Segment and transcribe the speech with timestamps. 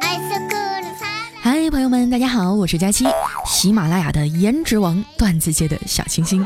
[0.00, 3.06] 嗨，朋友们，大家好，我是佳期，
[3.46, 6.44] 喜马拉雅的颜值王，段子界的小清新。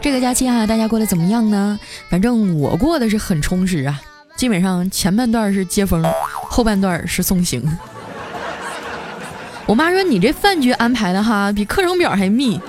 [0.00, 1.78] 这个假期啊，大家过得怎么样呢？
[2.08, 4.00] 反正我过的是很充实啊，
[4.36, 6.04] 基本上前半段是接风，
[6.48, 7.62] 后半段是送行。
[9.66, 12.60] 我妈说你这饭局安排的哈，比课程表还密。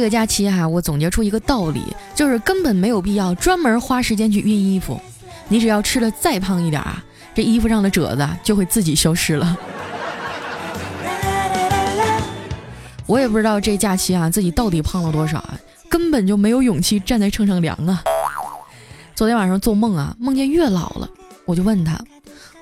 [0.00, 1.82] 这个假期哈，我总结出一个道理，
[2.14, 4.98] 就是根本没有必要专门花时间去熨衣服。
[5.46, 7.04] 你只要吃的再胖一点啊，
[7.34, 9.54] 这衣服上的褶子就会自己消失了。
[13.04, 15.60] 我也不知道这假期啊自己到底胖了多少啊，
[15.90, 18.02] 根本就没有勇气站在秤上量啊。
[19.14, 21.06] 昨天晚上做梦啊，梦见月老了，
[21.44, 22.02] 我就问他，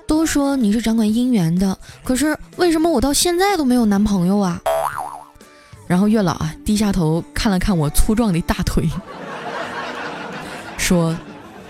[0.08, 4.60] 都说你是掌管姻缘的，可是为什么我到现在都没有男朋友啊？
[5.88, 8.88] 然后月老啊低下头看了看我粗壮的大腿，
[10.76, 11.16] 说：“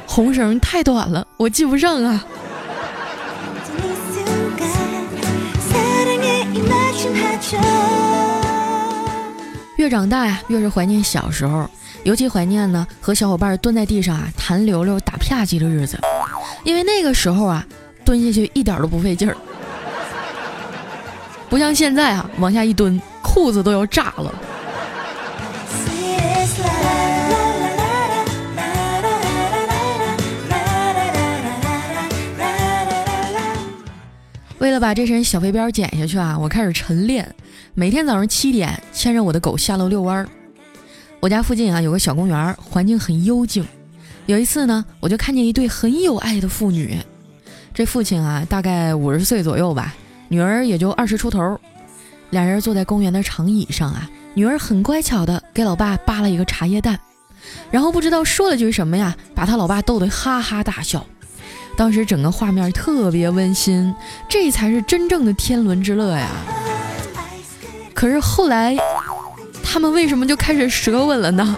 [0.07, 2.25] 红绳太短了，我系不上啊。”
[9.77, 11.71] 越长大呀，越是怀念小时候，
[12.03, 15.97] 尤其怀念呢和小伙伴蹲在地上啊弹溜溜打啪叽的日子，
[16.65, 17.65] 因为那个时候啊
[18.05, 19.37] 蹲下去一点都不费劲儿，
[21.49, 23.01] 不像现在啊往下一蹲。
[23.29, 24.35] 裤子都要炸了。
[34.59, 37.33] 为了把这身小肥膘减下去啊，我开始晨练，
[37.75, 40.29] 每天早上七点牵着我的狗下楼遛弯儿。
[41.21, 43.65] 我家附近啊有个小公园，环境很幽静。
[44.27, 46.99] 有一次呢，我就看见一对很有爱的父女，
[47.73, 49.95] 这父亲啊大概五十岁左右吧，
[50.29, 51.61] 女儿也就二十出头。
[52.31, 56.99] 俩人坐在公园的长椅上啊，女儿很乖巧的给老爸扒了一个茶叶蛋，
[57.71, 61.05] 然后不知道说了句什么呀，把他老爸逗得哈哈大笑。
[61.77, 63.95] 当时整个画面特别温馨，
[64.29, 66.29] 这才是真正的天伦之乐呀。
[67.95, 68.77] 可是后来，
[69.63, 71.57] 他们为什么就开始舌吻了呢？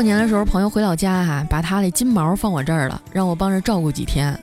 [0.00, 4.34] 过年的时候，朋友回老家哈，把他的金毛放我这儿了，让我帮着照顾几天。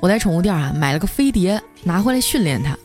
[0.00, 2.76] 我在宠物店啊买了个飞碟，拿回来训练它。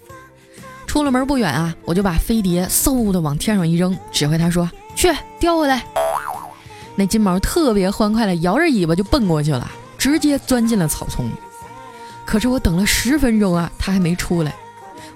[0.87, 5.83] 出了门不远啊，我就把飞碟嗖的往天上一扔，指挥他说：“去叼回来。”
[6.95, 11.29] 那金毛特别欢快的摇着尾巴就奔过去了，直接钻进了草丛。
[12.25, 14.55] 可是我等了十分钟啊，它还没出来，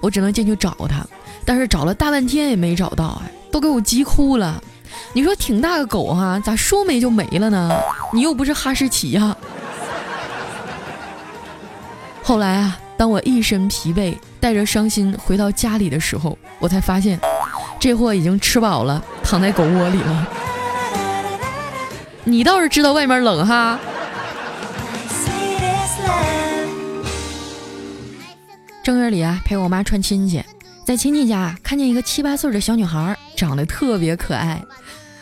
[0.02, 1.06] 我只能进去找它，
[1.46, 4.62] 但是找了大半天也没找到，哎，都给我急哭了。
[5.12, 7.70] 你说挺大个狗哈，咋说没就没了呢？
[8.12, 9.36] 你又不是哈士奇呀。
[12.22, 17.18] 后来啊，当我一身疲惫，带着伤心回到家里的时候，我才发现，
[17.80, 20.28] 这货已经吃饱了，躺在狗窝里了。
[22.24, 23.78] 你倒是知道外面冷哈。
[28.82, 30.42] 正月里啊，陪我妈串亲戚，
[30.84, 34.62] 在亲戚家看见一个七八岁的小女孩，长得特别可爱。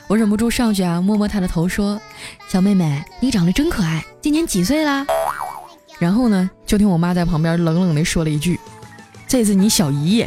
[0.09, 2.01] 我忍不住上去啊，摸摸她的头，说
[2.49, 5.05] ：“小妹妹，你长得真可爱，今年几岁啦？”
[5.99, 8.61] 然后呢，就听我妈在旁边冷冷地说了一句
[9.27, 10.25] ：“这是你小姨。”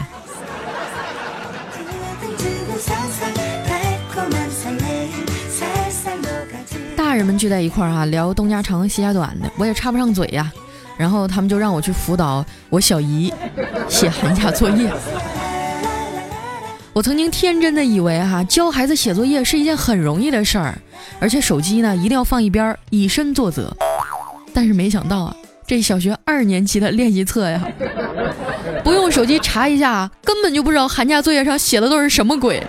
[6.97, 10.51] 大人们聚在一块儿哈，聊东家长西家短的，我也插不上嘴呀。
[10.97, 13.33] 然后他们就让我去辅导我小姨
[13.87, 14.91] 写寒假作业。
[16.99, 20.77] 我曾经天真的以为哈教孩子写作业是一件很容易的事儿，
[21.21, 23.73] 而且手机呢一定要放一边，以身作则。
[24.53, 27.65] 但是没想到啊，这小学二年级的练习册呀，
[28.83, 32.61] 不用手机查一下，根本就不知道寒假作业上写的都是什么鬼。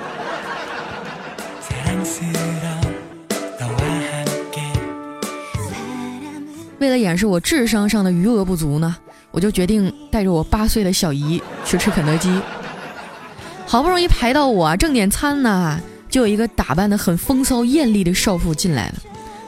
[6.79, 8.97] 为了掩饰我智商上的余额不足呢，
[9.33, 12.31] 我就决定带着我八岁的小姨去吃肯德基。
[13.71, 18.95] 好不容易排到我正点餐呢，就有一个打扮的很风骚艳丽的少妇进来了，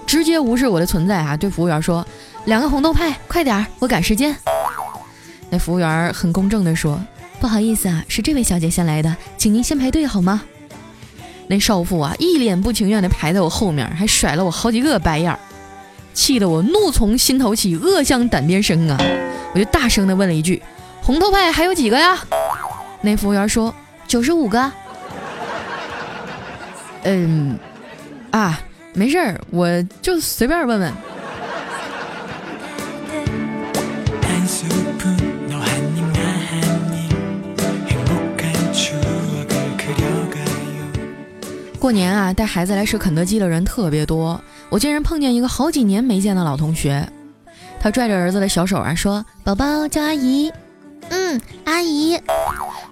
[0.06, 2.06] 直接无视我的存在啊，对服务员说
[2.46, 4.32] ：“两个红豆派，快点儿，我赶时间。”
[5.50, 7.04] 那服务员很公正的说
[7.40, 10.40] ：“不好意思啊，是这位小姐先来的，请您先排队好吗？”
[11.50, 15.38] 那少妇啊，一脸不情愿的排在我后面，还甩了我好几个白眼儿，
[16.14, 18.96] 气得我怒从心头起，恶向胆边生啊！
[19.52, 20.62] 我就大声的问了一句
[21.02, 22.16] ：“红豆派还有几个呀？”
[23.02, 23.74] 那服务员说。
[24.12, 24.70] 九十五个，
[27.04, 27.58] 嗯，
[28.30, 28.60] 啊，
[28.92, 30.92] 没事儿，我就随便问问。
[41.78, 44.38] 过年啊，带孩子来吃肯德基的人特别多。
[44.68, 47.08] 我竟然碰见一个好几年没见的老同学，
[47.80, 50.52] 他拽着儿子的小手啊，说：“宝宝叫阿姨。
[51.12, 52.18] ”“嗯，阿姨。”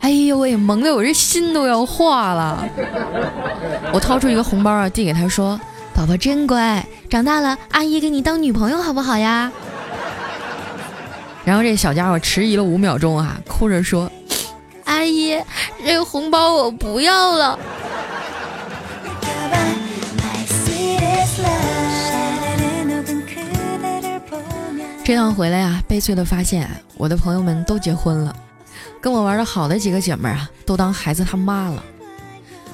[0.01, 2.65] 哎呦喂，萌的我这心都要化了。
[3.93, 5.61] 我掏出一个红包啊，递给他说
[5.93, 9.51] ：“宝宝真乖，长大了阿姨给你当女朋友好不好呀？”
[11.45, 14.11] 然后这小家伙迟疑了五秒钟啊，哭着说
[14.85, 15.39] ：“阿姨，
[15.85, 17.59] 这个红包我不要了。”
[25.03, 28.37] 这趟回来呀，悲催的发现，我的朋友们都结婚了，
[29.01, 31.83] 跟我玩的好的几个姐妹啊，都当孩子他妈了。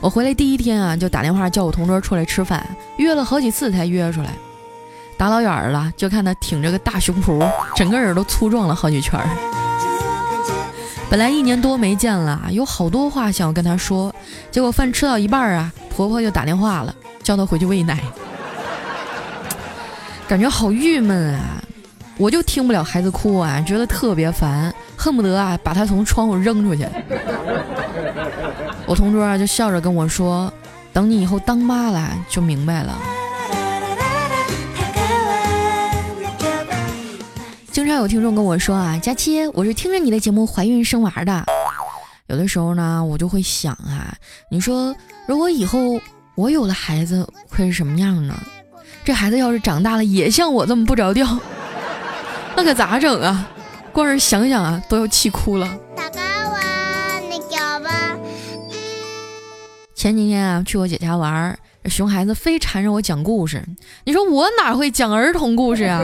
[0.00, 2.66] 我回来第一天啊，就打电话叫我同桌出来吃饭，
[2.98, 4.30] 约了好几次才约出来。
[5.16, 9.18] 打老远了，就看他挺着个大胸脯，整个人都粗壮了好几圈。
[11.08, 14.14] 本来一年多没见了，有好多话想要跟他说，
[14.50, 17.98] 结果饭吃到一半啊，婆婆就打电话了，叫他回去喂奶，
[20.28, 21.62] 感觉好郁闷啊。
[22.18, 26.86] 我就听不了孩子哭啊，觉得特别烦，恨不得啊把他从窗户扔出去。
[28.86, 30.52] 我同桌啊就笑着跟我说
[30.94, 32.98] ：“等你以后当妈了就明白了。”
[37.70, 41.44] 经常有听众跟我说啊：“佳期，我是听着你的节目怀孕生娃的。”
[42.28, 44.16] 有的时候呢，我就会想啊，
[44.50, 44.96] 你说
[45.28, 46.00] 如果以后
[46.34, 48.34] 我有了孩子会是什么样呢？
[49.04, 51.38] 这孩子要是长大了也像我这么不着调。
[52.56, 53.48] 那可咋整啊？
[53.92, 55.68] 光是想想啊，都要气哭了。
[59.94, 63.62] 前几天啊，去我姐家玩，熊孩子非缠着我讲故事。
[64.04, 66.02] 你说我哪会讲儿童故事啊？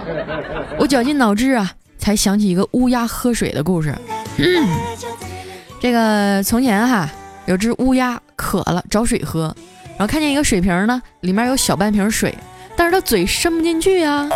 [0.78, 3.94] 我绞尽脑汁啊，才想起一个乌鸦喝水的故事。
[5.80, 7.08] 这个从前哈，
[7.46, 9.54] 有只乌鸦渴了，找水喝，
[9.96, 12.36] 然后看见一个水瓶呢，里面有小半瓶水，
[12.76, 14.28] 但是它嘴伸不进去呀。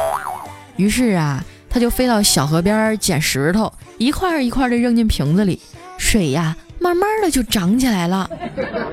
[0.76, 5.61] 于是啊，他就飞到小河边捡石头，一块一块的扔进瓶子里，
[5.99, 8.29] 水呀，慢慢的就涨起来了。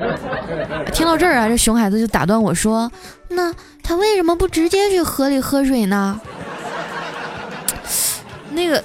[0.94, 2.92] 听到这儿啊，这熊孩子就打断我说
[3.30, 6.20] ：“那他为什么不直接去河里喝水呢？”
[8.52, 8.84] 那个，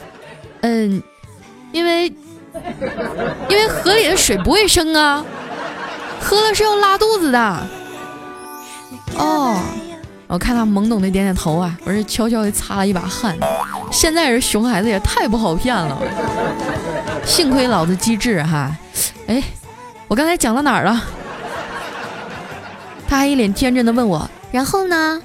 [0.62, 1.02] 嗯，
[1.72, 2.06] 因为
[3.49, 5.25] 因为河里的水不卫生啊，
[6.20, 7.66] 喝了是要拉肚子的。
[9.16, 9.60] 哦。
[10.28, 13.37] 我看他懵懂的点点头啊，我是悄悄的擦了一把汗。
[13.93, 15.96] 现在这熊孩子也太不好骗了，
[17.25, 18.76] 幸亏老子机智哈。
[19.28, 19.43] 哎，
[20.08, 21.00] 我刚才讲到哪儿了？
[23.08, 25.20] 他还一脸天真的问我，然后呢？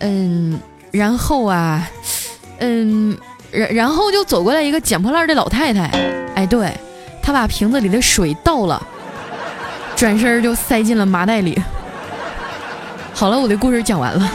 [0.00, 0.58] 嗯，
[0.90, 1.88] 然后啊，
[2.58, 3.16] 嗯，
[3.52, 5.88] 然然后就走过来一个捡破烂的老太太。
[6.34, 6.76] 哎，对，
[7.22, 8.84] 她把瓶子里的水倒了，
[9.94, 11.56] 转身就塞进了麻袋里。
[13.14, 14.30] 好了，我的故事讲完了。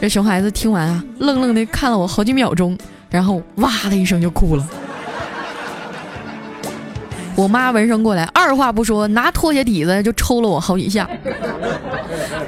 [0.00, 2.78] 这熊孩子听完啊，愣愣的看了我好几秒钟，
[3.10, 4.66] 然后哇的一声就哭了。
[7.34, 11.10] 我妈闻声过来，二话不说，拿拖鞋底子就抽了我好几下。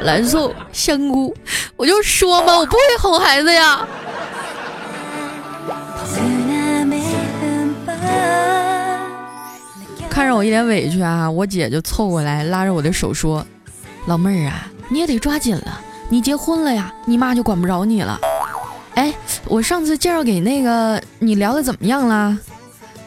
[0.02, 1.34] 蓝瘦香菇，
[1.76, 3.87] 我就说嘛，我不会哄孩子呀。
[10.09, 13.44] 看着我一脸委屈啊，我姐就凑过来拉着我的手说。
[14.07, 15.80] 老妹儿啊，你也得抓紧了。
[16.09, 18.19] 你结婚了呀，你妈就管不着你了。
[18.95, 19.14] 哎，
[19.47, 22.37] 我上次介绍给那个你聊的怎么样了？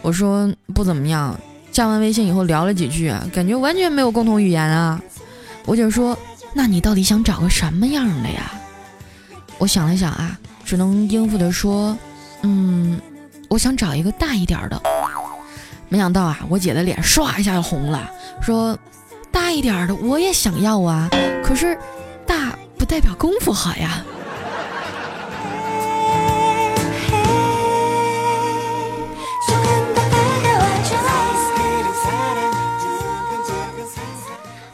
[0.01, 1.37] 我说不怎么样。
[1.71, 5.01] 加完微信以后聊了几句，感觉完全没有共同语言啊。
[5.65, 6.17] 我姐说，
[6.53, 8.53] 那你到底想找个什么样的呀？
[9.57, 11.97] 我想了想啊，只能应付的说，
[12.43, 13.01] 嗯，
[13.49, 14.81] 我想找一个大一点的。
[15.89, 18.09] 没想到啊，我姐的脸唰一下就红了，
[18.41, 18.77] 说。
[19.33, 21.09] 大一点的我也想要啊，
[21.43, 21.75] 可是
[22.23, 24.05] 大不代表功夫好呀。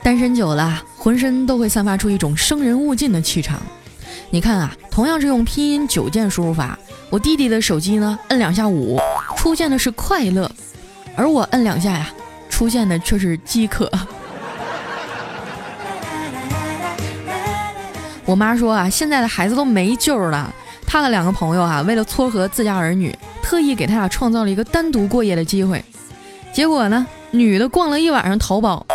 [0.03, 3.61] 单身久了，浑身都会散发出一种生人勿近的气场。
[4.29, 6.77] 你看啊，同样是用拼音九键输入法，
[7.09, 8.99] 我弟弟的手机呢，摁两下五，
[9.37, 10.51] 出现的是快乐，
[11.15, 12.09] 而我摁两下呀，
[12.49, 13.89] 出现的却是饥渴。
[18.29, 20.53] 我妈说啊，现在的孩子都没救了。
[20.85, 25.83] 她的两个朋友啊，为了撮合自家儿女，特意给他俩创造了一个单独过夜的机会。
[26.53, 28.85] 结果呢，女的逛了一晚上淘宝，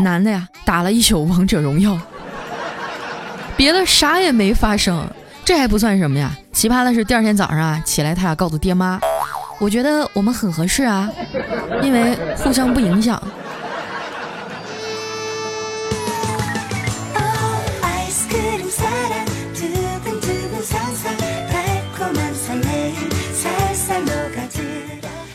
[0.00, 1.98] 男的呀打了一宿王者荣耀，
[3.56, 5.08] 别的啥也没发生。
[5.42, 9.00] 这还不算什么呀，奇葩的是第二天早上啊起来，他俩告诉爹妈，
[9.58, 11.08] 我觉得我们很合适啊，
[11.82, 13.20] 因为互相不影响。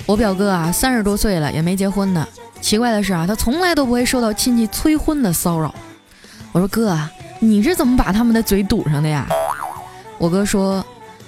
[0.08, 2.26] 我表哥啊，三十多岁了也没结婚呢。
[2.62, 5.76] 奇怪的是啊，他从来都不会受到亲戚催婚的骚扰。
[6.54, 6.98] 我说哥，
[7.40, 9.28] 你是怎么把他们的嘴堵上的呀？
[10.18, 10.84] 我哥说，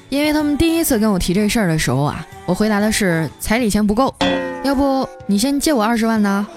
[0.08, 4.16] 因为他们第一次跟我提这事儿的时候啊，我回答的是彩礼钱不够，
[4.64, 6.48] 要不你先借我二十万呢？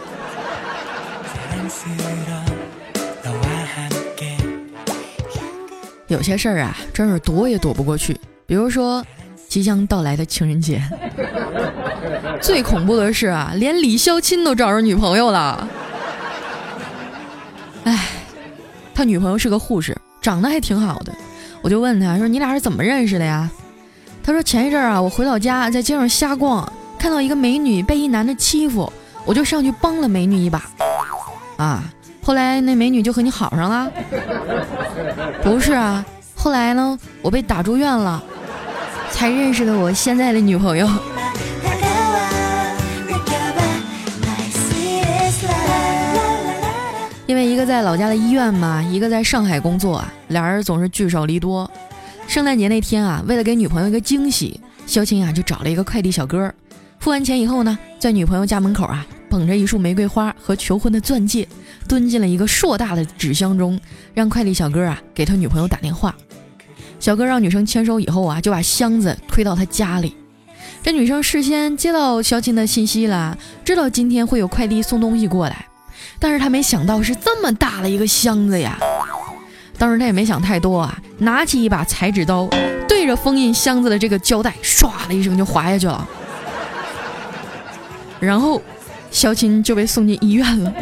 [6.07, 9.05] 有些事儿啊，真是躲也躲不过去，比如说。
[9.53, 10.83] 即将到来的情人节，
[12.41, 15.69] 最恐怖的是啊，连李孝钦都找着女朋友了。
[17.85, 18.09] 哎，
[18.95, 21.13] 他女朋友是个护士，长得还挺好的。
[21.61, 23.47] 我就问他说：“你俩是怎么认识的呀？”
[24.25, 26.67] 他说：“前一阵啊，我回老家，在街上瞎逛，
[26.99, 28.91] 看到一个美女被一男的欺负，
[29.27, 30.63] 我就上去帮了美女一把。
[31.59, 31.85] 啊，
[32.23, 33.93] 后来那美女就和你好上了？
[35.45, 36.03] 不是啊，
[36.35, 38.25] 后来呢，我被打住院了。”
[39.23, 40.85] 才认识的我现在的女朋友，
[47.27, 51.71] 因为一个在老家的医院嘛，一个在上海工作啊，俩人总是聚少离多。
[52.27, 56.53] 圣诞节那天啊，为了给女朋友一个惊喜，肖青啊就找了一个快递小哥，
[56.99, 61.47] 付完钱以后呢，在女朋友家门口啊，捧着一束玫瑰花和求婚的钻戒，
[61.87, 63.79] 蹲进了一个硕大的纸箱中，
[64.15, 66.13] 让快递小哥啊给他女朋友打电话。
[67.03, 70.15] 小哥让女生签收以后啊，就把箱子推到他家里。
[70.85, 75.67] 这女生事先接到肖钦的信息了，知道今天会有快递送东西过来，
[76.21, 78.79] 但是他没想到是这么大的一个箱子呀。
[79.77, 82.49] 当时他也没想太多啊，拿起一把裁纸刀，
[82.87, 86.09] 对着封印箱子的这个胶带，唰的一声就划下去了。
[88.21, 88.63] 然后，
[89.11, 90.73] 肖钦就被送进医院了，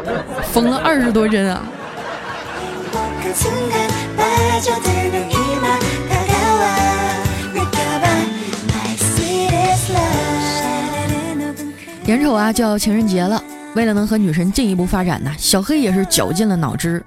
[0.52, 1.62] 缝了二十多针啊。
[12.10, 13.40] 眼瞅啊就要情人节了，
[13.76, 17.00] 为了能和女神进一步发展呢，小黑也是绞尽了脑汁。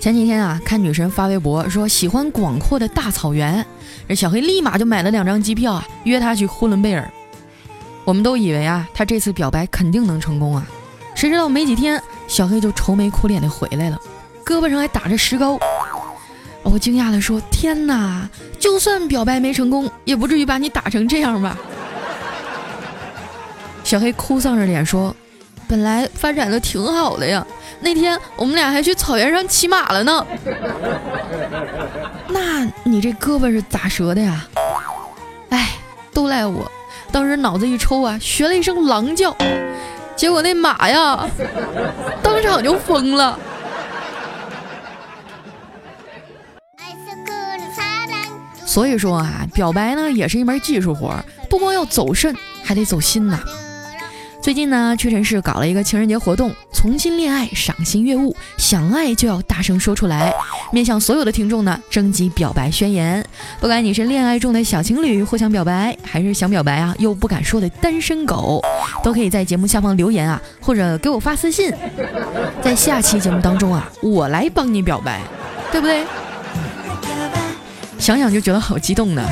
[0.00, 3.64] 前几天啊，看女神发微博说喜欢广阔的大草原，
[4.08, 7.08] 这小黑立马就买了两张机票啊，约她去呼伦贝尔。
[8.04, 10.66] 我们都以为啊，他这次表白肯定能成功啊，
[11.14, 14.00] 谁知道没几天，小黑就愁眉苦脸的回来了，
[14.44, 15.56] 胳膊上还打着石膏。
[16.64, 21.56] 我惊讶的说：“天哪，就算表白没成功，也不至于把你打成这样吧？”
[23.92, 25.14] 小黑哭丧着脸说
[25.68, 27.46] ：“本来发展的挺好的呀，
[27.80, 30.26] 那天我们俩还去草原上骑马了呢。
[32.26, 34.46] 那你这胳膊是咋折的呀？
[35.50, 35.72] 哎，
[36.14, 36.72] 都赖我，
[37.10, 39.36] 当时脑子一抽啊，学了一声狼叫，
[40.16, 41.28] 结果那马呀，
[42.22, 43.38] 当场就疯了。”
[48.64, 51.14] 所以说啊，表白呢也是一门技术活，
[51.50, 52.34] 不光要走肾，
[52.64, 53.38] 还得走心呐。
[54.42, 60.32] 最近呢，屈臣氏搞了一个情人节活动，重新恋爱，赏心悦目，想爱就要大声说出来，
[60.72, 63.24] 面向所有的听众呢征集表白宣言。
[63.60, 68.60] 不管你是恋爱中的小情侣互相表白，还是想表白啊又不敢说的单身狗，
[69.04, 71.72] 都可以在节目下方留言啊，或者给我发私信，
[72.60, 75.20] 在下期节目当中啊，我来帮你表白，
[75.70, 76.04] 对不对？
[77.96, 79.24] 想想就觉得好激动呢。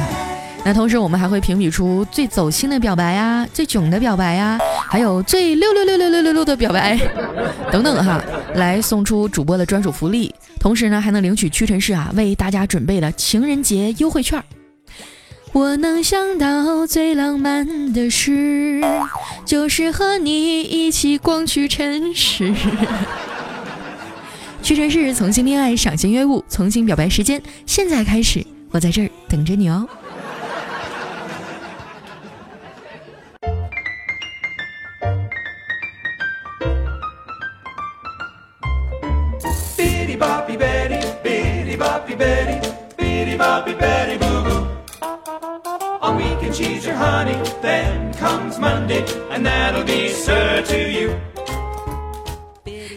[0.62, 4.58] 那同时，我们还会评比出最走心的表白啊，最囧的表白呀，
[4.90, 6.98] 还有最六六六六六六六的表白
[7.70, 8.20] 等等哈，
[8.56, 10.34] 来送出主播的专属福利。
[10.58, 14.42] 同时呢，还能领取屈臣氏啊为大家准备的情人节优惠券。
[15.52, 18.82] 我能想到最浪漫的事，
[19.44, 22.52] 就是和你一起逛屈臣氏。
[24.60, 29.88] 屈臣氏重新恋爱，赏心悦目，重新表白时间现在开始，我在这儿等着你哦。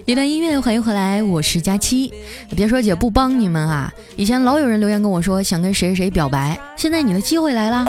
[0.05, 2.11] 一段音乐，欢迎回来，我是佳期。
[2.55, 7.85] 别说姐不帮你们啊，以前老有人留言跟我说想跟谁谁表白，现在你的机会来了。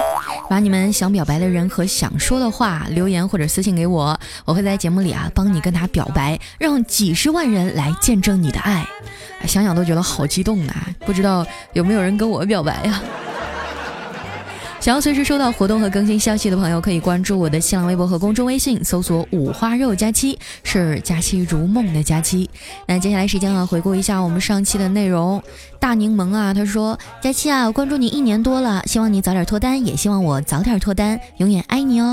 [0.49, 8.87] 把你们想表白的人和想说的话留言或者私信给我，我会在节目里啊帮你跟他表白，让几十万人来见证你的爱。
[9.47, 10.89] 想想都觉得好激动啊！
[11.05, 13.03] 不知道有没有人跟我表白呀？
[14.85, 22.51] 想要随时收到活动和更新消息的朋友，可以关注我的新浪微博和公众微信，搜索“五花肉佳期”，是佳期如梦的佳期。
[22.87, 25.43] 那接下来时间啊，回顾一下我们上期的内容。
[25.81, 32.13] 大柠檬啊，他说：“佳期啊，关注你一年多了，希望你早点脱单，也希望我早点脱单，永远爱你哦。”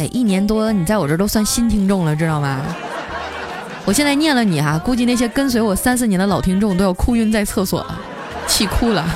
[0.00, 2.62] 哎，一年多，你在我这都算新听众了，知道吗？
[3.84, 8.00] 我现在念了你哈，估计那些跟随我三四年的老听众都要哭晕在厕所了，
[8.46, 9.06] 气哭了。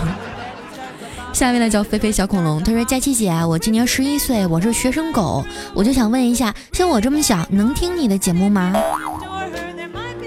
[1.32, 8.74] 下一位呢叫菲菲小恐龙，他说：“佳琪姐，我今年十一岁，我是学生狗，我就想问一下，像我这么小，能听你的节目吗？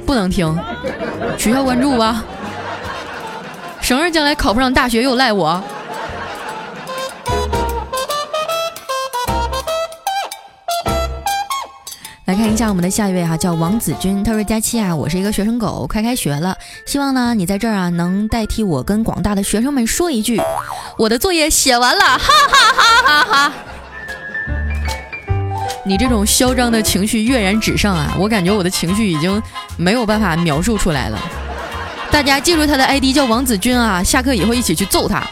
[0.05, 0.57] 不能听，
[1.37, 2.23] 取消关注吧。
[3.81, 5.63] 省着将来考不上大学又赖我。”
[12.35, 14.23] 看一下我们的下一位哈，叫王子君。
[14.23, 20.41] 他说：“佳期啊，我是一个学生狗，快开学了，希望呢你在这儿啊能代替我跟广大的学生们说一句，
[20.97, 23.53] 我的作业写完了，哈哈哈哈哈！
[25.85, 29.41] 你这种嚣张的情绪跃然纸上啊，我感觉我的情绪已经
[29.77, 31.19] 没有办法描述出来了。
[32.11, 35.23] 大家记住他的 ID 叫王子君啊，下课以后一起去揍他。”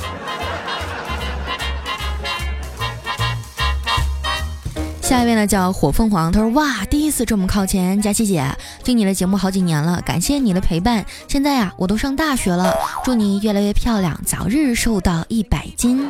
[5.14, 8.44] 下一位呢叫火凤凰，他说哇，第一次这么靠前，佳琪姐，
[8.84, 11.06] 听你的节目好几年了，感谢你的陪伴。
[11.28, 12.74] 现在呀，我都上大学了，
[13.06, 16.10] 祝你越来越漂亮，早日瘦到一百斤。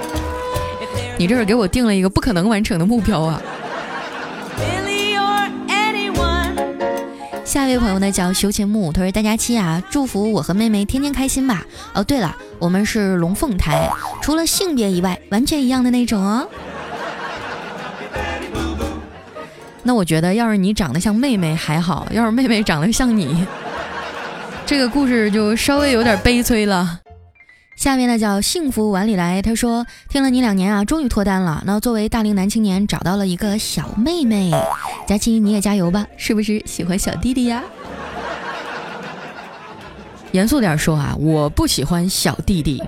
[1.18, 3.42] 你这是给我定了一个不可能完成的目标啊！
[7.44, 11.66] 下一位朋友呢叫修琴木，他说大家期啊，祝福我和妹妹天天开心吧。
[11.92, 13.90] 哦，对了，我们是龙凤胎，
[14.22, 16.48] 除了性别以外，完全一样的那种哦。
[19.82, 23.46] 那我觉得，要是你长得像妹妹还好，要是妹妹长得像你，
[24.66, 27.00] 这个故事就稍微有点悲催了。
[27.76, 31.62] 下面呢叫幸福碗里来，他说听了你两年啊，终于脱单了。
[31.64, 34.50] 那作为大龄男青年，找到了一个小妹妹，
[35.06, 37.62] 佳琪你也加油吧，是不是喜欢小弟弟呀？
[40.32, 42.82] 严肃点说啊，我不喜欢小弟弟，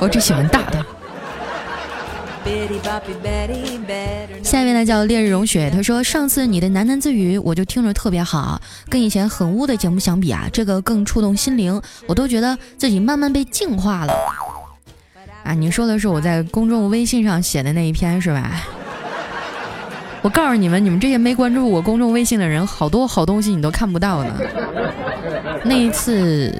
[0.00, 0.83] 我只喜欢大的。
[4.42, 14.14] 下面呢叫烈日融雪，他说上次你的喃喃自语我就听着特别好，跟以前很污的节目相比啊，这个更触动心灵，我都觉得自己慢慢被净化了。
[15.42, 18.62] 啊，你说的是我在公众微信上写的那一篇是吧？
[20.24, 24.40] 我告诉你们，你们这些没关注我公众微信的人，好多好东西你都看不到呢。
[25.66, 26.50] 那一次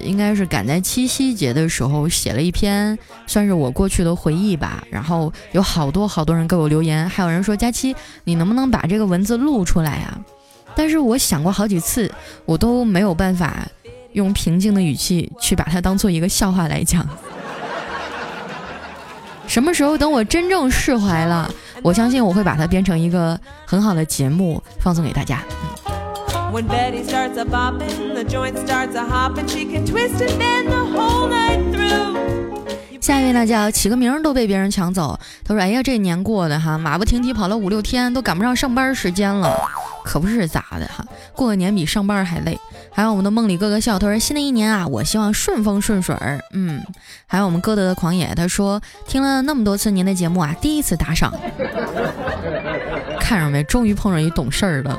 [0.00, 4.82] 应该是赶在七夕节的时候写了一篇，算是我过去的回忆吧。
[4.90, 10.18] 然后有好多好多人给我留言，还有人说佳期，你能不能把这个文字录出来啊？
[10.74, 12.10] 但是我想过好几次，
[12.44, 13.64] 我都没有办法
[14.14, 17.08] 用平静的语气去把它当做一个笑话来讲。
[19.46, 21.48] 什么时候等我真正释怀了？
[21.82, 25.42] 我相信我会把它编成一个很好的节目，放送给大家。
[26.52, 30.76] When betty starts a bopping the joint starts a hopping she can twist and bend the
[30.76, 32.12] whole night through.
[33.00, 35.18] 下一位呢叫起个名都被别人抢走。
[35.44, 39.58] 他说哎呀这年过的哈马不停蹄跑了五六天都赶不上上班时间了。
[40.04, 42.58] 可不是咋的哈过个年比上班还累。
[42.90, 46.14] 还有我们的梦里哥哥笑他说新的一年啊我希望顺风顺水
[46.52, 46.84] 嗯
[47.26, 51.32] 还有我们歌德的狂野他说听了那么多次您的节目啊第一次打赏。
[53.18, 53.64] 看着没？
[53.64, 54.94] 终于碰上一懂事儿的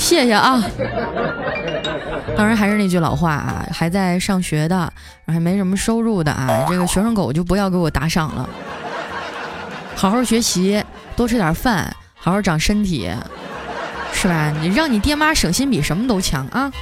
[0.00, 0.60] 谢谢啊！
[2.34, 4.90] 当然还是那句老话啊，还在上学的，
[5.26, 8.48] 还没什么收入的啊，这个学生狗就不要给我打赏了，
[9.94, 10.82] 好好学习，
[11.14, 13.08] 多吃点饭，好好长身体。”
[14.12, 14.52] 是吧？
[14.60, 16.72] 你让你爹妈省心比什么都强啊！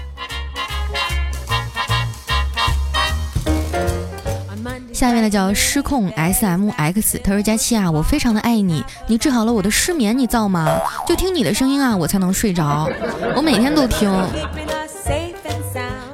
[4.98, 10.66] 下面呢叫失控 S M X，他说佳期啊，我非常的爱你，你治好了我的失眠，你造吗？
[11.06, 12.90] 就听你的声音啊，我才能睡着，
[13.36, 14.12] 我每天都听。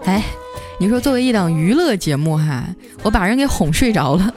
[0.05, 0.23] 哎，
[0.79, 2.63] 你说作为一档娱乐节目哈，
[3.03, 4.35] 我把人给哄睡着了，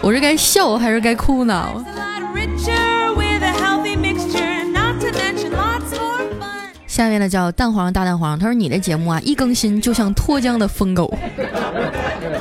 [0.00, 1.68] 我是该笑还是该哭呢？
[6.92, 11.10] 下面呢叫蛋黄大蛋黄，他说你的节目啊一更新就像脱缰的疯狗，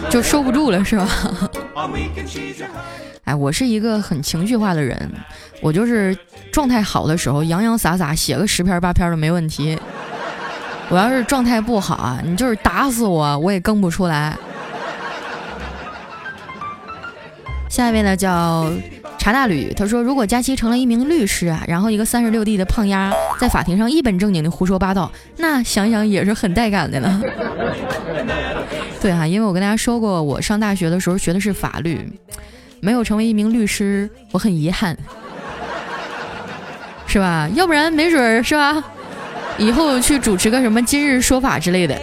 [0.09, 1.07] 就收不住了是吧？
[3.23, 5.09] 哎，我是一个很情绪化的人，
[5.61, 6.13] 我就是
[6.51, 9.79] 状态好的时候洋洋洒洒写个十篇八篇的没问题，
[10.89, 14.37] 我要是状态不好啊，你就是打死我我也更不出来。
[17.69, 18.69] 下一位呢叫
[19.21, 27.21] 查大吕，他说如果佳期成了一名律师啊，然后一个三十六 D 的胖丫在法庭上一本正经的胡说八道，那想想也是很带感的呢。
[28.99, 32.03] 对啊，因为我跟大家说过，我上大学的时候学的是法律，
[32.79, 34.97] 没有成为一名律师，我很遗憾，
[37.05, 37.47] 是吧？
[37.53, 38.83] 要不然没准儿是吧，
[39.59, 41.95] 以后去主持个什么今日说法之类的。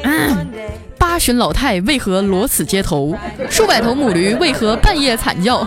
[0.96, 3.12] 八旬老太为何裸此街头？
[3.50, 5.66] 数百头母驴为何半夜惨叫？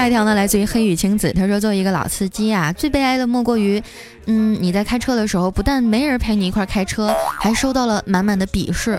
[0.00, 3.82] 下一条呢，来自于黑羽青子，他说：“作为一个老司机啊，最悲哀的莫过于，
[4.24, 8.98] 嗯，你在开车的时候，不但没人陪你一块开车，还收到了满满的鄙视。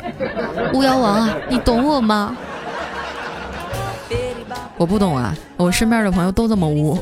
[0.75, 2.37] 巫妖王啊，你懂我吗？”
[4.77, 6.95] 我不懂啊，我身边的朋友都这么污。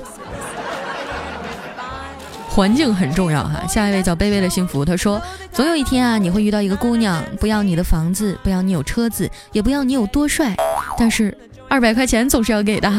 [2.48, 3.68] 环境很重要哈。
[3.68, 10.56] 下一位叫卑微的幸福，他说：“总有一天啊，你会遇到一个姑娘，不要你的房子，不要你有车子，也不要你有多帅，
[10.98, 12.90] 但是二百块钱总是要给的。”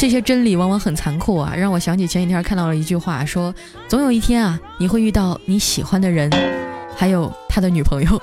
[0.00, 3.54] 这些真理往往很残酷啊，让我想起前几天看到了一句话，说
[3.86, 6.30] ：“总有一天啊，你会遇到你喜欢的人，
[6.96, 8.22] 还有他的女朋友。”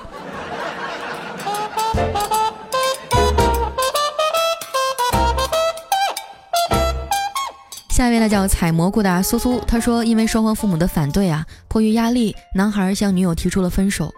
[7.88, 14.12] 下一位呢叫采蘑菇的苏苏，他说因为双方父母的反对啊，迫于压力，男孩向女友提出了分手。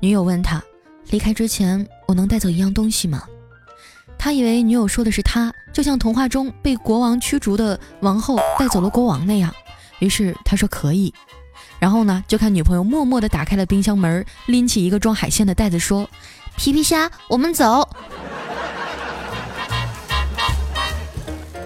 [0.00, 0.62] 女友问他，
[1.10, 3.22] 离开之前我能带走一样东西吗？
[4.24, 9.52] 他以为女友说的是他，就像童话中被国王驱逐的王后带走了国王那样。
[9.98, 11.12] 于是他说可以。
[11.80, 16.08] 然后呢，就看女朋友默默地打开了冰箱门，拎起一个装海鲜的袋子说
[16.56, 17.88] ：“皮皮虾，我们走。”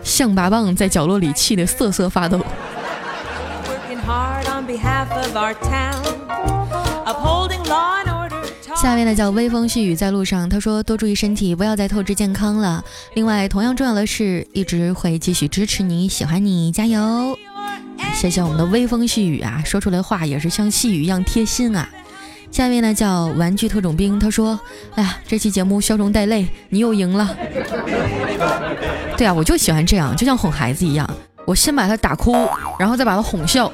[0.02, 2.40] 象拔蚌在角落里气得瑟瑟发抖。
[8.86, 12.84] 下面呢叫微风细雨在路上，他说多注意身体，不要再透支健康了。
[13.14, 17.36] 另外，同样重要的是，一直会继续支持你，喜欢你，加油！
[18.14, 21.88] 谢谢我们的微风细雨啊，说出来的话也是像细雨一样贴心啊。
[22.52, 24.56] 下一位呢叫玩具特种兵，他说
[24.94, 27.36] ：“哎呀，这期节目笑中带泪，你又赢了。”
[29.18, 31.10] 对啊，我就喜欢这样，就像哄孩子一样，
[31.44, 33.68] 我先把他打哭，然后再把他哄笑，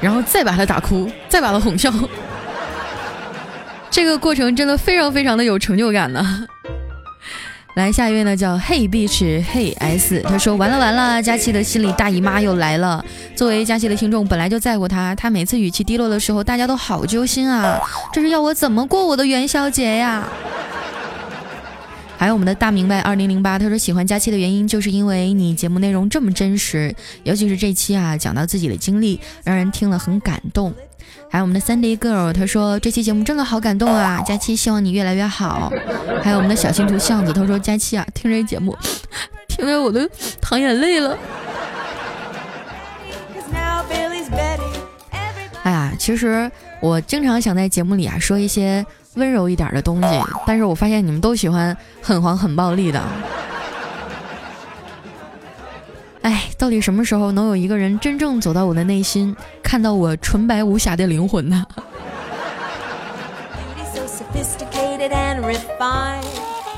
[0.00, 1.92] 然后再把他打哭，再把他哄笑，
[3.94, 6.48] 这个过程真的非常非常的有成就感呢。
[7.76, 13.04] 来，下一位呢，叫 Hey Beach Hey S，他说完了完了，佳期的心里大姨妈又来了。
[13.36, 17.80] 作为佳期的听众，本来就在乎他，他每次语气低落的时候，大家都好揪心啊，
[18.12, 20.26] 这是要我怎么过我的元宵节呀？
[22.18, 30.74] 还有我们的大明白二零零八，他说喜欢佳期的原因就是因为你节目内容这么真实，尤其是这期啊，讲到自己的经历，让人听了很感动。
[31.30, 34.22] 还有我们的 Sandy Girl，他说这期节目真的好感动啊！
[34.24, 35.72] 佳期希望你越来越好。
[36.22, 38.76] 还有我们的小新图巷子，他说佳期啊，听这节目，
[39.48, 40.08] 听得我都
[40.40, 41.16] 淌眼泪了。
[45.62, 53.02] 哎呀，其实我经常想在节目里啊说一些温柔一点的东西，但是我发现你们都喜欢很黄很暴力的。
[56.24, 61.62] 哎，到底什么时候能有一个人真正走到我的内心，看到我纯白无瑕的灵魂呢？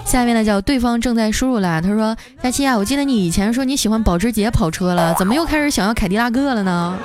[0.05, 6.99] 下面呢叫对方正在输入了，他说：佳期啊，我记得你以前说你喜欢保时捷跑车了，怎么又开始想要凯迪拉克了呢？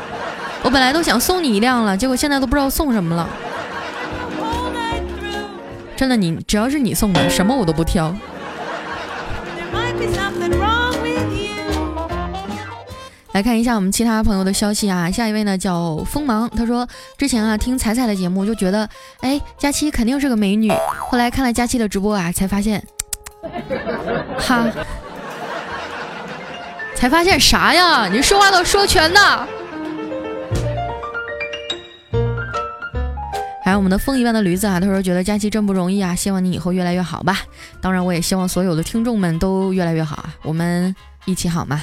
[0.63, 3.29] 我本来都想送你一辆了，结果现在都不知道送什么了。
[5.95, 8.15] 真的，你只要是你送的，什么我都不挑。
[13.33, 16.85] 来看一下我们其他朋友的消息啊，下一位呢叫锋芒，他说
[17.17, 18.87] 之前啊听彩彩的节目就觉得，
[19.21, 20.69] 哎，佳期肯定是个美女，
[21.09, 22.85] 后来看了佳期的直播啊，才发现，
[24.37, 24.67] 哈，
[26.93, 28.09] 才发现啥呀？
[28.11, 29.47] 你说话都说全呢。
[33.63, 37.39] 还有我们的风一般的驴子啊，他说觉得佳期真不容易啊，希望你以后越来越好吧。
[37.79, 40.93] 当然，我也希望所有的听众们都越来越好啊，我们。
[41.25, 41.81] 一起好吗？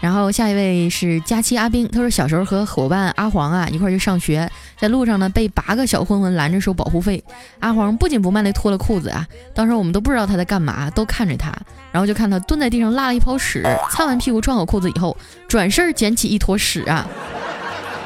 [0.00, 7.24] 然后下一位是佳期阿兵，他说小时候和伙伴阿黄啊一块去上学，在路上呢被八个小混混拦着收保护费，
[7.60, 11.50] 阿黄不紧不慢的脱了裤子啊，当时我们都不知道他在干嘛，都看着他，
[11.90, 15.16] 然后就看他蹲在地上拉了一泡屎，擦完屁股穿好裤子以后，
[15.48, 17.08] 转身捡起一坨屎啊，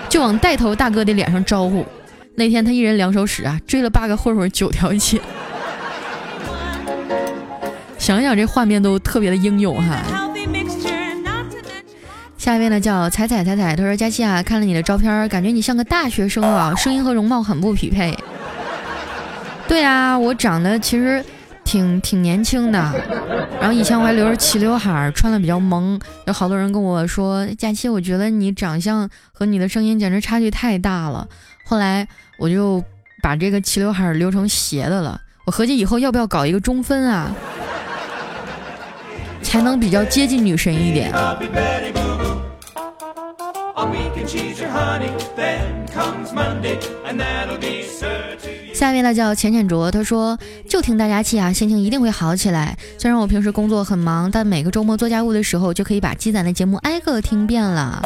[0.08, 1.84] 就往带头大哥的脸上招呼。
[2.36, 5.20] 那天他一人两手屎啊，追了八个混混九条街。
[8.08, 10.02] 想想这画面都特别的英勇哈。
[12.38, 18.16] 下一位呢叫彩彩彩彩，他说佳期啊，看了你的照片，感觉你像个大学生啊，声音和容貌很不匹配。
[19.68, 21.22] 对啊，我长得其实
[21.64, 22.78] 挺挺年轻的，
[23.60, 31.28] 然后以前我还留着齐刘海，穿的比较萌，有好多人跟我说佳期，我觉得你长相和你的声音简直差距太大了。
[31.66, 32.82] 后来我就
[33.22, 37.30] 把这个齐刘海留成斜的了，我合计以后要不要搞一个中分啊？
[39.48, 41.10] 才能比较接近女神一点。
[48.78, 50.38] 下面呢叫浅浅卓，他说
[50.68, 52.78] 就听大家气啊，心情一定会好起来。
[52.96, 58.00] 虽然我平时工作很忙，但每个周末做家务的时候，就可以把积攒的节目挨个听遍了。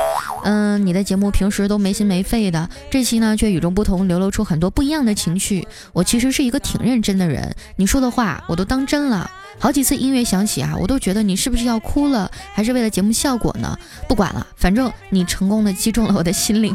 [0.45, 5.69] 嗯，你的节目平时都没心没肺的，这期呢却与众不同，流露出很多不一样的情绪。
[5.93, 9.31] 我其实是一个挺认真的人，你说的话我都当真了。
[9.59, 13.79] 好几次音乐响起啊，我都觉得你是不是要哭了，还是为了节目效果呢？
[14.09, 16.75] 不管了，反正你成功的击中了我的心灵。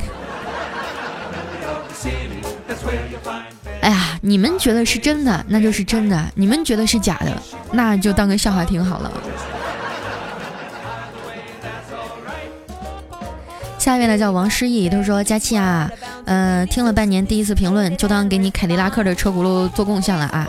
[4.22, 7.32] 你们觉得是真的，那就是真的；你们觉得是假的，
[7.72, 9.12] 那就当个笑话听好了。
[13.78, 15.90] 下一位呢叫王诗意，他说：“佳期啊，
[16.26, 20.46] 呃，听了半年，第一次评论，就当给你凯迪拉克的车轱辘做贡献了啊。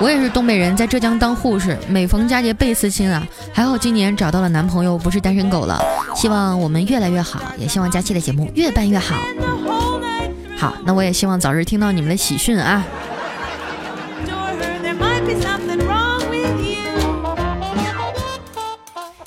[0.00, 3.24] 我也是东北人，在浙江当护士，每逢佳节倍思亲啊。
[3.52, 5.80] 还好今年找到了男朋友，不是单身狗了。
[6.16, 9.14] 希望我们越来越好，也希望佳期的节目越办越好。”
[10.62, 12.86] 好，那我也希望早日听到你们的喜讯啊！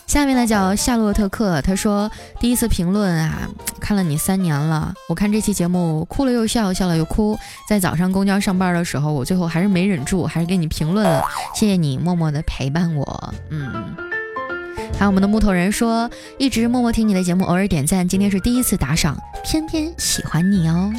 [0.07, 3.49] 下面呢叫夏洛特克，他说第一次评论啊，
[3.81, 11.21] 看了你三年了，我看这期节目哭了又笑，笑了又哭，在早上公交上班的时候，我最后还是没忍住，还是给你评论了，
[11.53, 13.93] 谢谢你默默的陪伴我，嗯。
[14.97, 20.93] 还有我们的木头人说，一直默默听你的节目，偶尔点赞，今天是第一次打赏，偏偏喜欢你哦。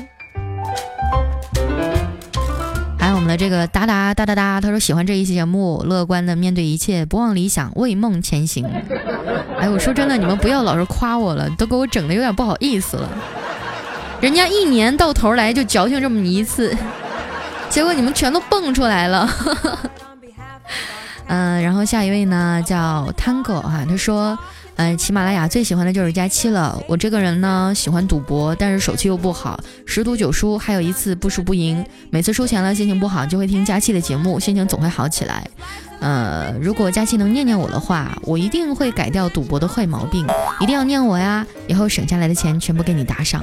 [3.36, 8.64] 这个哒哒哒哒哒，他说喜欢这一期节目，乐观的面对一切，不忘理想，为梦前行。
[9.58, 13.08] 哎，我说真的，你们不要老是夸我了，都给我整的有点不好意思了。
[14.20, 16.76] 人家一年到头来就矫情这么一次，
[17.68, 19.28] 结果你们全都蹦出来了。
[21.28, 24.38] 嗯，然后下一位呢叫 Tango 哈，他说。
[24.76, 26.78] 嗯，喜马拉雅最喜欢的就是佳期了。
[26.86, 31.84] 我这个人呢，喜欢赌博，但是手气又不好，十赌九输，还有一次不输不赢。
[32.10, 35.48] 每次输钱了，心情不好，就会听佳期的节目，心情总会好起来。
[36.00, 40.26] 呃，如果佳期能念念我的话，我一定会改掉赌博的坏毛病。
[40.60, 43.42] 一定要念我呀，以后省下来的钱全部给你打赏。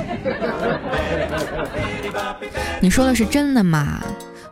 [2.80, 4.04] 你说的是真的吗？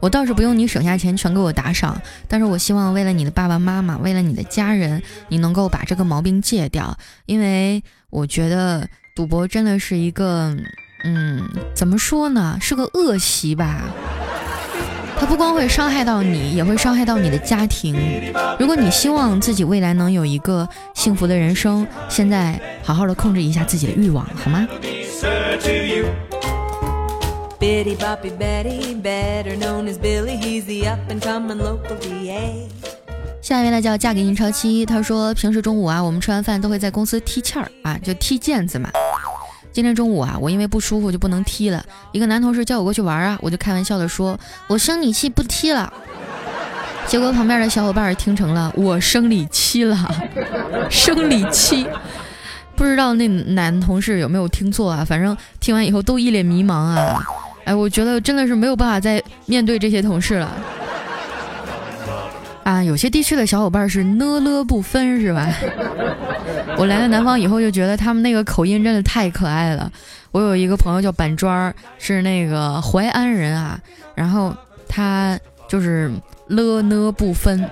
[0.02, 10.58] 我倒是不用你省下钱全给我打赏，但是我希望为了你的爸爸妈妈，为了你的家人，你能够把这个毛病戒掉，因为我觉得赌博真的是一个，
[11.04, 13.84] 嗯，怎么说呢，是个恶习吧。
[15.20, 17.96] 它不光会伤害到你，也会伤害到你的家庭。
[18.58, 24.68] 如果你希望自己未来能有一个幸福的人生，现在好好的控制一下自己的欲望，好吗？
[33.40, 38.90] 下一位呢叫嫁给印钞期，他说平时中午啊，我们吃完饭都会在公司踢毽儿啊，就踢毽子嘛。
[39.72, 41.86] 今天中午啊，我因为不舒服就不能踢了。
[42.12, 45.94] 一个男同事叫我过去玩啊，我就开玩笑的说，我生理期不踢了。
[47.06, 50.12] 结果旁边的小伙伴听成了我生理期了，
[50.90, 51.86] 生理期。
[52.76, 55.06] 不知道那男同事有没有听错啊？
[55.06, 57.24] 反正听完以后都一脸迷茫啊。
[57.66, 60.52] 哎，我觉得真的是没有办法再面对这些同事了。
[62.64, 65.48] 啊，有些地区的小伙伴是呢了不分，是吧？
[66.78, 69.92] 我来了南方以后就觉得他们那个口音真的太可爱了。
[70.32, 73.80] 我有一个朋友叫板砖儿，是那个淮安人啊，
[74.16, 74.56] 然后
[74.88, 76.12] 他就是
[76.48, 77.68] 了呢不分。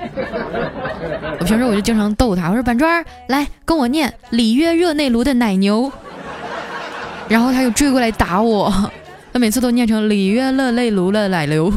[1.39, 5.91] 我平时我就经常逗他，我说板砖儿来跟我念里约热内卢的奶牛，
[7.29, 8.91] 然后他就追过来打我。
[9.31, 11.71] 他每次都念成里约热泪卢了奶流。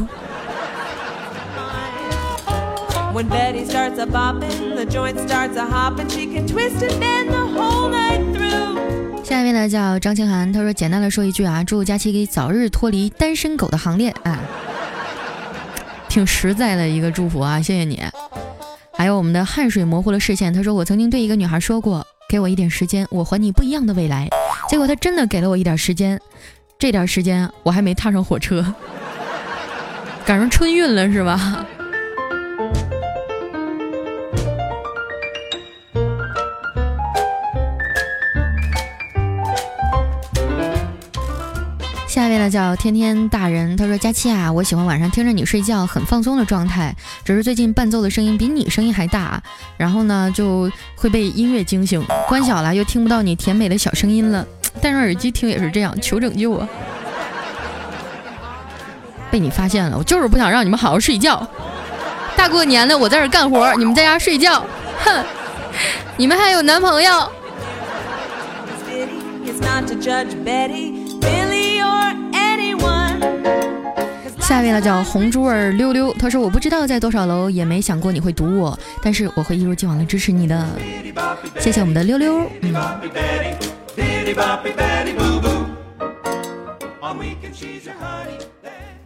[9.23, 14.39] 下一位呢叫张清涵，他说简单的说一句啊，祝佳期给早日脱离单身狗的行列啊，
[16.09, 18.01] 挺实在的一个祝福啊，谢谢你。
[18.95, 24.27] 还有我们的汗水模糊了视线，他说我曾经对一个女孩说过，给我一点时间，我还你不一样的未来。
[24.69, 26.19] 结果他真的给了我一点时间。
[26.83, 28.61] 这点时间我还没踏上火车，
[30.27, 31.65] 赶上春运了是吧？
[42.05, 46.93] 下一位呢叫天天大人，他说：“佳期啊，我喜欢晚上听着你睡觉，很放松的状态。
[47.23, 49.41] 只是最近伴奏的声音比你声音还大，
[49.77, 54.45] 然后呢就会被音乐惊醒，关小了又听不到你甜美的小声音了。”
[54.81, 56.67] 戴上耳机听也是这样，求拯救啊！
[59.31, 61.47] 被你发现了，我就是不想让你们好好睡觉。
[62.35, 64.65] 大过年的我在这干活，你们在家睡觉，
[65.03, 65.23] 哼！
[66.17, 67.31] 你们还有男朋友？
[74.39, 80.67] 下一位呢叫红珠儿溜溜，他说我不知道在多少楼，也没想过你会堵我，但是我会一如既往的支持你的。
[81.59, 82.41] 谢谢我们的溜溜。
[82.61, 82.73] 嗯。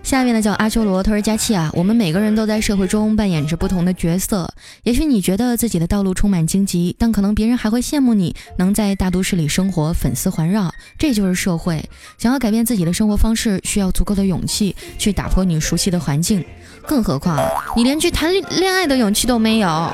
[0.03, 4.49] 下面呢叫阿修罗，他说佳期啊，我们每个人都在社会中扮演着不同的角色。
[4.83, 10.73] 也许你觉得自己的道路充满荆棘，但可能别人还会羡慕你能在大都市里生活，粉丝环绕。
[10.97, 11.83] 这就是社会。
[12.17, 16.45] 想要改变自己的生活方式，需要足够的勇气去打破你熟悉的环境。
[16.85, 17.37] 更何况
[17.75, 19.93] 你连去谈恋爱的勇气都没有，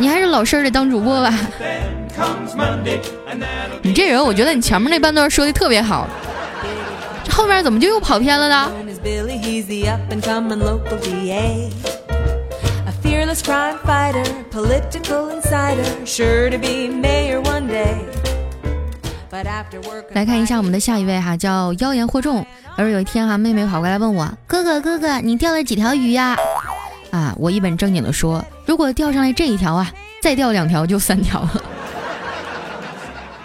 [0.00, 1.30] 你还是老实的当主播吧。
[3.82, 6.08] 你这人，我觉得你前面那半段说的特别好，
[7.22, 8.72] 这后面怎么就又跑偏了呢？
[20.12, 22.46] 来看一下我们的下一位哈，叫妖言惑众。
[22.76, 26.69] 而有一天哈，妹妹跑过来问我：“哥哥哥哥，你钓了几条鱼呀？”啊，
[27.10, 29.92] 啊我一本正经的说：“如果钓上来这一条啊，
[30.22, 31.62] 再钓两条就三条了。”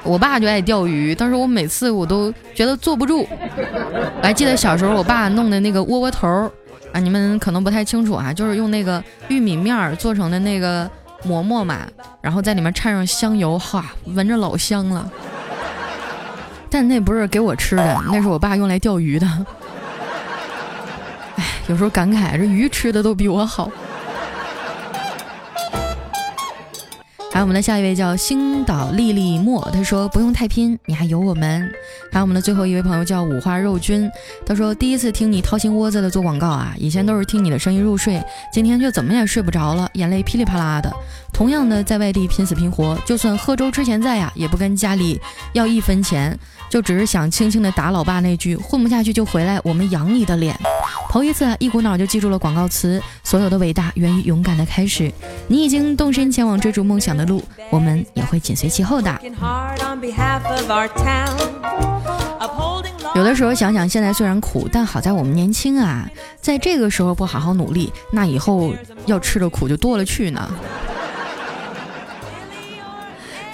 [0.03, 3.27] 我爸就爱钓鱼，但是我每次我都觉得坐不住。
[3.27, 6.27] 我还记得小时候我爸弄的那个窝窝头
[6.93, 10.87] 啊，你们可能不太清楚啊，就是用那个玉米面做成的那个
[11.23, 11.87] 馍馍嘛，
[12.21, 15.09] 然后在里面掺上香油，哈，闻着老香了。
[16.69, 19.27] 但那不是给我吃的，那是我爸用来钓鱼的。
[21.35, 23.69] 哎，有时候感慨，这鱼吃的都比我好。
[27.35, 31.69] 还有我们的下一位叫星岛丽丽墨，他说不用太拼，你还有我们。
[32.09, 34.09] 还有我们的最后一位朋友叫五花肉君，
[34.45, 40.89] 他说第一次听你掏心窝子的做广告啊，以前都是听你的声音入睡，今天却怎么也睡不着了，眼泪噼里啪啦的。
[41.33, 45.19] 同样的在外地拼死拼活，就算喝粥吃咸菜呀，也不跟家里
[45.51, 50.57] 要一分钱，就只是想轻轻的打老爸那句混不下去就回来，我们养你的脸。
[51.09, 55.11] 头一次啊一股脑就记住了广告词，所有的伟大源于勇敢的开始。
[55.47, 59.19] 你已经动身前往追逐梦想的的路，我们也会紧随其后的。
[63.15, 66.07] 有的时候想想，现在虽然苦，但好在我们年轻啊，
[66.39, 68.73] 在这个时候不好好努力，那以后
[69.05, 70.49] 要吃的苦就多了去呢。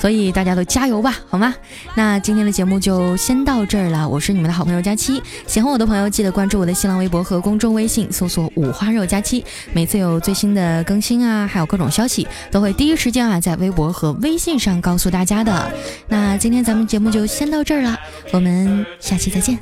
[0.01, 1.53] 所以大家都加油吧，好吗？
[1.93, 4.09] 那今天的节目就先到这儿了。
[4.09, 9.45] 我是你们的好朋友佳期，喜欢我的朋友记得关注我的新浪微博和公众微信，搜索五花肉佳期。
[9.73, 15.71] 每次有最新的更新啊，还有各种消息，都会第一时间啊在微博和微信上告诉大家的。
[16.07, 17.95] 那今天咱们节目就先到这儿了，
[18.31, 19.59] 我们下期再见。